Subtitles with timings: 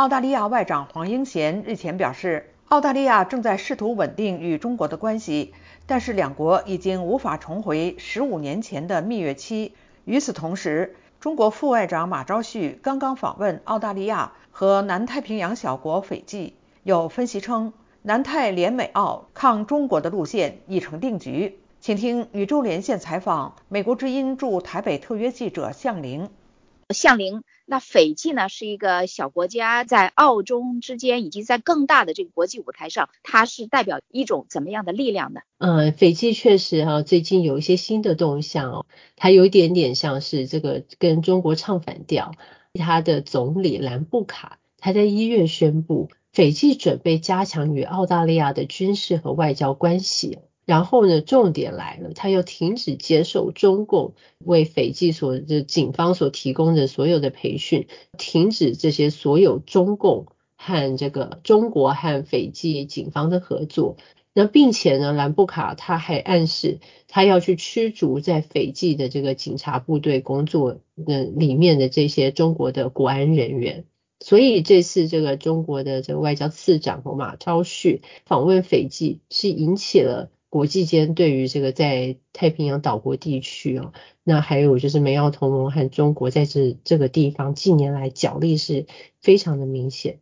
[0.00, 5.52] 澳大利亚外长黄英贤日前表示，澳大利亚正在试图稳定与中国的关系，
[5.84, 9.74] 但是两国已经无法重回十五年前的蜜月期。
[10.06, 16.54] 与此同时，中国副外长马朝旭刚刚访问澳大利亚和南太平洋小国斐济。
[16.82, 21.58] 有分析称，南太联美澳抗中国的路线已成定局。
[21.78, 26.30] 请听宇宙连线采访美国之音驻台北特约记者向凌。
[26.92, 35.40] 向凌，那斐济呢是一个小国家，在澳中之间，以及在更大的这个国际舞台上，它是代表一种怎么样的力量呢？
[35.58, 42.32] 嗯，斐济确实哈，最近有一些新的动向哦，它有一点点像是这个跟中国唱反调。
[42.74, 46.08] 它的总理兰布卡，他在一月宣布。
[46.32, 50.38] 斐济准备加强与澳大利亚的军事和外交关系，
[50.70, 63.96] 然后呢，重点来了，他要停止接受中共为斐济所的警方所提供的所有的培训，停止这些所有中共和这个中国和斐济警方的合作。
[64.32, 73.86] 那并且呢，兰布卡他还暗示他要去驱逐在斐济的这个警察部队工作的里面的这些中国的国安人员。
[74.20, 83.92] 所以这次这个中国的这个外交次长马朝旭访问斐济，是引起了国际间对于这个在太平洋岛国地区哦，
[84.24, 88.86] 那还有就是美澳同盟和中国在这这个地方近年来角力是
[89.20, 90.18] 非常的明显。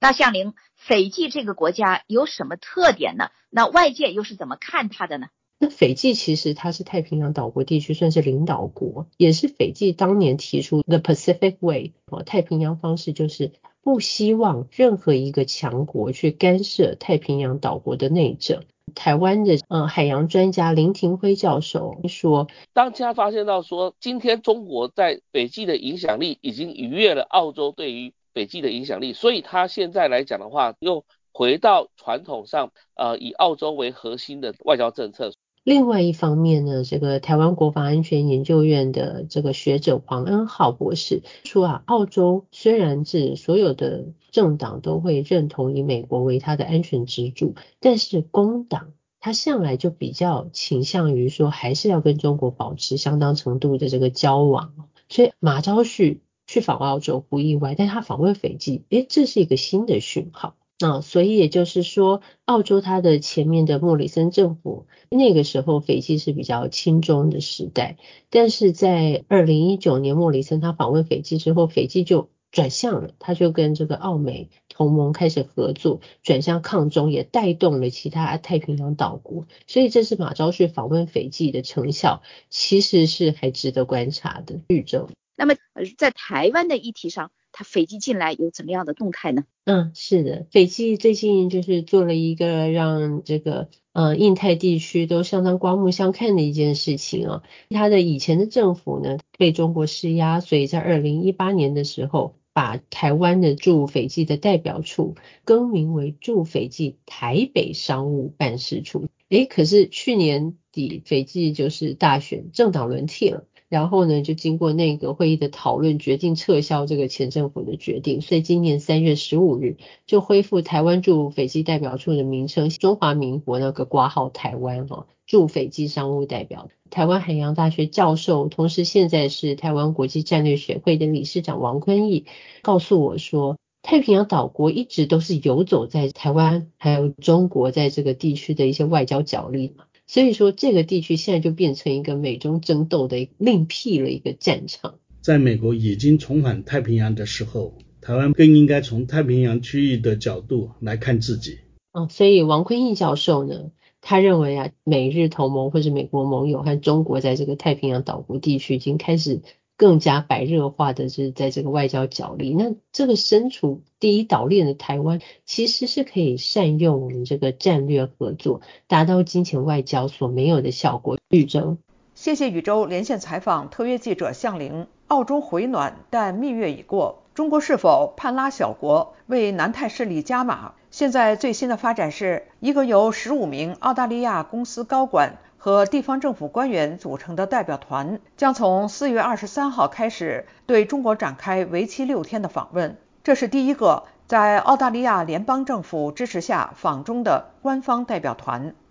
[0.00, 3.30] 那向凌，斐济这个国家有什么特点呢？
[3.50, 5.26] 那外界又是怎么看它的呢？
[5.58, 18.64] 那斐济其实它是太平洋岛国地区算是领导国，也是斐济当年提出 The Pacific Way 哦，太平洋方式就是不希望任何一个强国去干涉太平洋岛国的内政。
[18.94, 35.32] 台湾的呃海洋专家林廷辉教授说，当他发现到说，今天中国在北极的影响力已经逾越了澳洲对于北极的影响力，所以他现在来讲的话，又回到传统上呃以澳洲为核心的外交政策。
[35.64, 54.72] 另外一方面呢，这个台湾国防安全研究院的这个学者黄恩浩博士说啊，澳洲虽然是所有的政党都会认同以美国为它的安全支柱，但是工党它向来就比较倾向于说还是要跟中国保持相当程度的这个交往。
[55.08, 60.56] 所以马昭旭去访澳洲不意外，但他访问斐济，诶，这是一个新的讯号。
[60.82, 67.98] 那所以也就是说，澳洲它的前面的莫里森政府那个时候斐济是比较亲中的时代，
[68.30, 84.58] 但是在二零一九年莫里森他访问斐济之后，斐济就转向了，他就跟这个澳美同盟开始合作，转向抗中，也带动了其他太平洋岛国，所以这是马昭旭访问斐济的成效，其实是还值得观察的。
[84.66, 85.08] 宇宙。
[85.36, 85.54] 那么
[85.96, 87.30] 在台湾的议题上。
[87.52, 89.44] 他斐济近来有怎么样的动态呢？
[89.64, 97.42] 嗯，是的，斐济最近就是做了一个让这个呃印太地区都相当刮目相看的一件事情啊。
[97.70, 105.14] 他的以前的政府呢被中国施压，所以在二零一八年的时候，把台湾的驻斐济的代表处
[105.44, 109.06] 更名为驻斐济台北商务办事处。
[109.28, 113.46] 诶，可是去年底斐济就是大选政党轮替了。
[113.72, 132.26] 然后呢，就经过那个会议的讨论，决定撤销这个前政府的决定，所以今年三月十五日就恢复台湾驻斐济代表处的名称，中华民国那个挂号台湾哈驻斐济商务代表，台湾海洋大学教授，同时现在是台湾国际战略学会的理事长王坤义
[132.60, 139.84] 告诉我说，太平洋岛国一直都是游走在台湾还有中国在这个地区的一些外交角力嘛。
[140.06, 144.98] 所以说，这个地区现在就变成一个美中争斗的另辟了一个战场。
[145.20, 151.60] 在美国已经重返太平洋的时候，台湾更应该从太平洋区域的角度来看自己。
[151.92, 153.70] 哦，所以王坤义教授呢，
[154.00, 159.40] 他认为啊，美日同盟或者美国盟友和中国在这个太平洋岛国地区已经开始。
[159.82, 171.18] 更加白热化的是在这个外交角力，那这个身处第一岛链的台湾，其实是可以善用我们这个战略合作，达到金钱外交所没有的效果。
[171.30, 171.78] 宇宙，
[172.14, 174.86] 谢谢宇宙连线采访特约记者向凌。
[175.08, 180.74] 澳洲回暖，但蜜月已过，中国是否盼拉小国为南太势力加码？
[180.92, 185.40] 现在最新的发展是一个由十五名澳大利亚公司高管。
[185.64, 192.96] 和地方政府官员组成的代表团将从四月二十三号开始对中国展开为期六天的访问。
[193.22, 198.74] 这是第一个在澳大利亚联邦政府支持下访中的官方代表团。